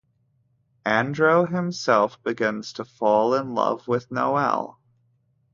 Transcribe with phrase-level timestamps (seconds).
[0.83, 4.79] Andro himself begins to fall in love with Noelle.